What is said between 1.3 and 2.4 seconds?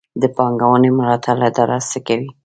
اداره څه کوي؟